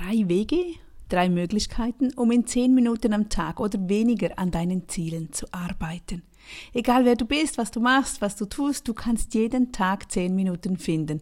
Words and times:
Drei 0.00 0.26
Wege, 0.28 0.76
drei 1.10 1.28
Möglichkeiten, 1.28 2.10
um 2.14 2.30
in 2.30 2.46
zehn 2.46 2.74
Minuten 2.74 3.12
am 3.12 3.28
Tag 3.28 3.60
oder 3.60 3.86
weniger 3.86 4.38
an 4.38 4.50
deinen 4.50 4.88
Zielen 4.88 5.30
zu 5.34 5.46
arbeiten. 5.52 6.22
Egal 6.72 7.04
wer 7.04 7.16
du 7.16 7.26
bist, 7.26 7.58
was 7.58 7.70
du 7.70 7.80
machst, 7.80 8.22
was 8.22 8.34
du 8.34 8.46
tust, 8.46 8.88
du 8.88 8.94
kannst 8.94 9.34
jeden 9.34 9.72
Tag 9.72 10.10
zehn 10.10 10.34
Minuten 10.34 10.78
finden. 10.78 11.20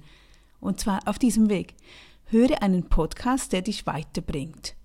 Und 0.60 0.78
zwar 0.78 1.00
auf 1.06 1.18
diesem 1.18 1.50
Weg. 1.50 1.74
Höre 2.26 2.62
einen 2.62 2.88
Podcast, 2.88 3.52
der 3.52 3.62
dich 3.62 3.84
weiterbringt. 3.84 4.76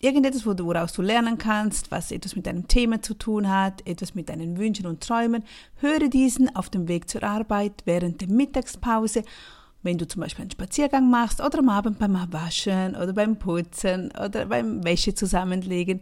Irgendetwas, 0.00 0.46
woraus 0.46 0.92
du 0.92 1.02
lernen 1.02 1.38
kannst, 1.38 1.90
was 1.90 2.12
etwas 2.12 2.36
mit 2.36 2.46
deinem 2.46 2.68
Thema 2.68 3.02
zu 3.02 3.14
tun 3.14 3.48
hat, 3.48 3.84
etwas 3.84 4.14
mit 4.14 4.28
deinen 4.28 4.58
Wünschen 4.58 4.86
und 4.86 5.02
Träumen. 5.02 5.42
Höre 5.80 6.08
diesen 6.08 6.54
auf 6.54 6.70
dem 6.70 6.86
Weg 6.86 7.10
zur 7.10 7.24
Arbeit, 7.24 7.82
während 7.84 8.20
der 8.20 8.28
Mittagspause 8.28 9.24
wenn 9.82 9.98
du 9.98 10.06
zum 10.06 10.22
Beispiel 10.22 10.42
einen 10.42 10.50
Spaziergang 10.50 11.08
machst 11.10 11.40
oder 11.40 11.60
am 11.60 11.68
Abend 11.68 11.98
beim 11.98 12.14
Waschen 12.32 12.96
oder 12.96 13.12
beim 13.12 13.38
Putzen 13.38 14.10
oder 14.12 14.46
beim 14.46 14.84
Wäsche 14.84 15.14
zusammenlegen. 15.14 16.00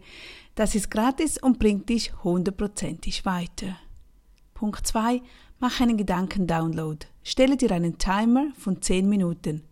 Das 0.55 0.75
ist 0.75 0.89
gratis 0.89 1.37
und 1.37 1.59
bringt 1.59 1.89
dich 1.89 2.11
hundertprozentig 2.23 3.25
weiter. 3.25 3.77
Punkt 4.53 4.87
2. 4.87 5.21
Mach 5.59 5.79
einen 5.79 5.97
Gedankendownload. 5.97 7.05
Stelle 7.23 7.57
dir 7.57 7.71
einen 7.71 7.97
Timer 7.97 8.47
von 8.57 8.81
10 8.81 9.07
Minuten. 9.07 9.63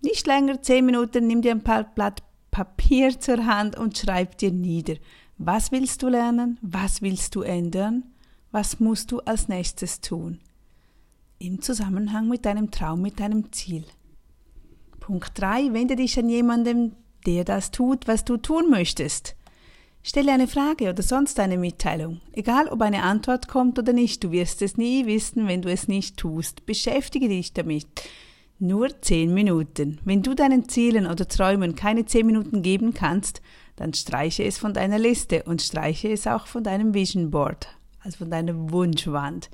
Nicht 0.00 0.26
länger 0.26 0.60
10 0.60 0.84
Minuten, 0.84 1.26
nimm 1.26 1.42
dir 1.42 1.52
ein 1.52 1.64
paar 1.64 1.84
Blatt 1.84 2.22
Papier 2.50 3.18
zur 3.18 3.46
Hand 3.46 3.76
und 3.76 3.98
schreib 3.98 4.38
dir 4.38 4.52
nieder. 4.52 4.94
Was 5.38 5.72
willst 5.72 6.02
du 6.02 6.08
lernen? 6.08 6.58
Was 6.62 7.02
willst 7.02 7.34
du 7.34 7.42
ändern? 7.42 8.04
Was 8.52 8.78
musst 8.78 9.10
du 9.10 9.18
als 9.20 9.48
nächstes 9.48 10.00
tun? 10.00 10.40
Im 11.46 11.60
Zusammenhang 11.60 12.28
mit 12.28 12.44
deinem 12.46 12.70
Traum, 12.70 13.02
mit 13.02 13.20
deinem 13.20 13.52
Ziel. 13.52 13.84
Punkt 15.00 15.38
3. 15.38 15.72
Wende 15.72 15.96
dich 15.96 16.18
an 16.18 16.28
jemanden, 16.28 16.96
der 17.26 17.44
das 17.44 17.70
tut, 17.70 18.08
was 18.08 18.24
du 18.24 18.36
tun 18.36 18.70
möchtest. 18.70 19.36
Stelle 20.02 20.32
eine 20.32 20.48
Frage 20.48 20.90
oder 20.90 21.02
sonst 21.02 21.38
eine 21.40 21.56
Mitteilung. 21.56 22.20
Egal, 22.32 22.68
ob 22.68 22.82
eine 22.82 23.02
Antwort 23.02 23.48
kommt 23.48 23.78
oder 23.78 23.92
nicht, 23.92 24.22
du 24.24 24.32
wirst 24.32 24.60
es 24.62 24.76
nie 24.76 25.06
wissen, 25.06 25.46
wenn 25.46 25.62
du 25.62 25.70
es 25.70 25.88
nicht 25.88 26.16
tust. 26.16 26.66
Beschäftige 26.66 27.28
dich 27.28 27.52
damit. 27.52 27.86
Nur 28.58 29.00
zehn 29.00 29.32
Minuten. 29.32 30.00
Wenn 30.04 30.22
du 30.22 30.34
deinen 30.34 30.68
Zielen 30.68 31.06
oder 31.06 31.26
Träumen 31.26 31.74
keine 31.74 32.04
zehn 32.04 32.26
Minuten 32.26 32.62
geben 32.62 32.94
kannst, 32.94 33.42
dann 33.76 33.92
streiche 33.92 34.44
es 34.44 34.58
von 34.58 34.74
deiner 34.74 34.98
Liste 34.98 35.42
und 35.44 35.60
streiche 35.60 36.10
es 36.10 36.26
auch 36.26 36.46
von 36.46 36.62
deinem 36.62 36.94
Vision 36.94 37.30
Board, 37.30 37.68
also 38.00 38.18
von 38.18 38.30
deiner 38.30 38.70
Wunschwand. 38.70 39.50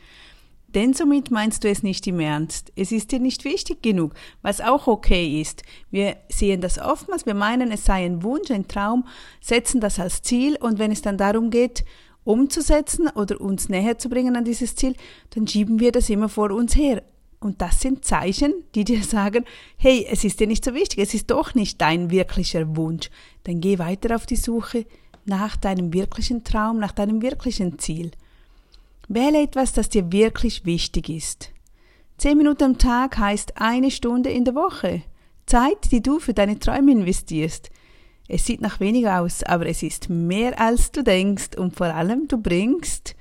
Denn 0.74 0.94
somit 0.94 1.30
meinst 1.30 1.64
du 1.64 1.68
es 1.68 1.82
nicht 1.82 2.06
im 2.06 2.20
Ernst. 2.20 2.72
Es 2.76 2.92
ist 2.92 3.10
dir 3.10 3.18
nicht 3.18 3.44
wichtig 3.44 3.82
genug, 3.82 4.14
was 4.42 4.60
auch 4.60 4.86
okay 4.86 5.40
ist. 5.40 5.62
Wir 5.90 6.16
sehen 6.28 6.60
das 6.60 6.78
oftmals, 6.78 7.26
wir 7.26 7.34
meinen, 7.34 7.72
es 7.72 7.84
sei 7.84 8.04
ein 8.04 8.22
Wunsch, 8.22 8.50
ein 8.50 8.68
Traum, 8.68 9.06
setzen 9.40 9.80
das 9.80 9.98
als 9.98 10.22
Ziel 10.22 10.56
und 10.56 10.78
wenn 10.78 10.92
es 10.92 11.02
dann 11.02 11.18
darum 11.18 11.50
geht, 11.50 11.84
umzusetzen 12.22 13.08
oder 13.08 13.40
uns 13.40 13.68
näher 13.68 13.98
zu 13.98 14.08
bringen 14.08 14.36
an 14.36 14.44
dieses 14.44 14.76
Ziel, 14.76 14.94
dann 15.30 15.48
schieben 15.48 15.80
wir 15.80 15.90
das 15.90 16.08
immer 16.08 16.28
vor 16.28 16.52
uns 16.52 16.76
her. 16.76 17.02
Und 17.40 17.62
das 17.62 17.80
sind 17.80 18.04
Zeichen, 18.04 18.52
die 18.74 18.84
dir 18.84 19.02
sagen, 19.02 19.46
hey, 19.76 20.06
es 20.08 20.24
ist 20.24 20.38
dir 20.38 20.46
nicht 20.46 20.64
so 20.64 20.74
wichtig, 20.74 20.98
es 20.98 21.14
ist 21.14 21.30
doch 21.30 21.54
nicht 21.54 21.80
dein 21.80 22.10
wirklicher 22.10 22.76
Wunsch. 22.76 23.10
Dann 23.44 23.60
geh 23.60 23.78
weiter 23.78 24.14
auf 24.14 24.26
die 24.26 24.36
Suche 24.36 24.86
nach 25.24 25.56
deinem 25.56 25.92
wirklichen 25.92 26.44
Traum, 26.44 26.78
nach 26.78 26.92
deinem 26.92 27.22
wirklichen 27.22 27.78
Ziel. 27.78 28.10
Wähle 29.12 29.42
etwas, 29.42 29.72
das 29.72 29.88
dir 29.88 30.12
wirklich 30.12 30.64
wichtig 30.64 31.08
ist. 31.08 31.50
Zehn 32.16 32.38
Minuten 32.38 32.62
am 32.62 32.78
Tag 32.78 33.18
heißt 33.18 33.54
eine 33.56 33.90
Stunde 33.90 34.30
in 34.30 34.44
der 34.44 34.54
Woche. 34.54 35.02
Zeit, 35.46 35.90
die 35.90 36.00
du 36.00 36.20
für 36.20 36.32
deine 36.32 36.60
Träume 36.60 36.92
investierst. 36.92 37.70
Es 38.28 38.46
sieht 38.46 38.60
nach 38.60 38.78
wenig 38.78 39.08
aus, 39.08 39.42
aber 39.42 39.66
es 39.66 39.82
ist 39.82 40.10
mehr 40.10 40.60
als 40.60 40.92
du 40.92 41.02
denkst 41.02 41.56
und 41.56 41.74
vor 41.74 41.88
allem 41.88 42.28
du 42.28 42.38
bringst 42.38 43.16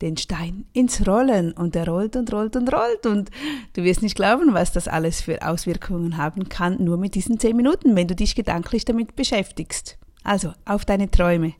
den 0.00 0.16
Stein 0.16 0.64
ins 0.72 1.06
Rollen 1.06 1.52
und 1.52 1.76
er 1.76 1.88
rollt 1.88 2.16
und 2.16 2.32
rollt 2.32 2.56
und 2.56 2.72
rollt 2.72 3.04
und 3.04 3.30
du 3.74 3.84
wirst 3.84 4.00
nicht 4.00 4.16
glauben, 4.16 4.54
was 4.54 4.72
das 4.72 4.88
alles 4.88 5.20
für 5.20 5.46
Auswirkungen 5.46 6.16
haben 6.16 6.48
kann, 6.48 6.82
nur 6.82 6.96
mit 6.96 7.14
diesen 7.14 7.38
zehn 7.38 7.54
Minuten, 7.54 7.94
wenn 7.96 8.08
du 8.08 8.14
dich 8.14 8.34
gedanklich 8.34 8.86
damit 8.86 9.14
beschäftigst. 9.14 9.98
Also, 10.22 10.54
auf 10.64 10.86
deine 10.86 11.10
Träume. 11.10 11.52